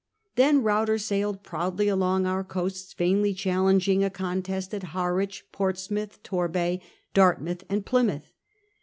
Then 0.35 0.63
Ruyter 0.63 0.97
sailed 0.97 1.43
proudly 1.43 1.87
along 1.87 2.25
our 2.25 2.43
coasts, 2.43 2.91
vainly 2.91 3.35
challenging 3.35 4.03
a 4.03 4.09
contest 4.09 4.73
at 4.73 4.81
Harwich, 4.97 5.45
Portsmouth, 5.51 6.23
Torbay, 6.23 6.81
Dartmouth, 7.13 7.63
and 7.69 7.85
Plymouth. 7.85 8.33